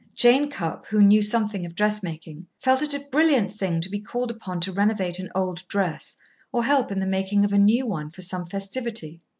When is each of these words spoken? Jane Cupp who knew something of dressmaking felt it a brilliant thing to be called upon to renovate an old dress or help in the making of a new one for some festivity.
Jane 0.15 0.49
Cupp 0.49 0.87
who 0.87 1.03
knew 1.03 1.21
something 1.21 1.63
of 1.63 1.75
dressmaking 1.75 2.47
felt 2.59 2.81
it 2.81 2.95
a 2.95 3.07
brilliant 3.11 3.51
thing 3.53 3.79
to 3.81 3.87
be 3.91 3.99
called 3.99 4.31
upon 4.31 4.59
to 4.61 4.71
renovate 4.71 5.19
an 5.19 5.29
old 5.35 5.67
dress 5.67 6.15
or 6.51 6.63
help 6.63 6.91
in 6.91 6.99
the 6.99 7.05
making 7.05 7.45
of 7.45 7.53
a 7.53 7.59
new 7.59 7.85
one 7.85 8.09
for 8.09 8.23
some 8.23 8.47
festivity. 8.47 9.21